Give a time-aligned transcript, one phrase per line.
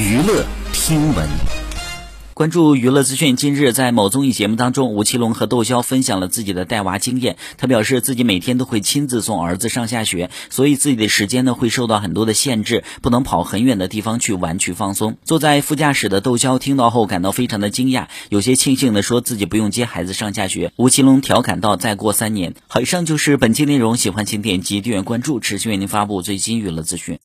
[0.00, 1.28] 娱乐听闻。
[2.32, 3.36] 关注娱乐资讯。
[3.36, 7.36] 近日，在某综艺节目当中，吴奇隆和窦骁分享了自己的带娃经验。
[7.58, 15.18] 他表示，自己每天都会亲自送儿子上下学，所以自己的时间呢会受到很多的限制，不能跑很远的地方去玩去放松。
[15.22, 20.72] 坐在副驾驶的窦骁听到后感到非常的惊讶，有些庆幸的说自己不用接孩子上下学。
[20.76, 27.18] 吴奇隆调侃道：“再过三年。”好，以上就是本期内容，喜欢请点击订阅关注，持续为您发布最新娱乐资讯。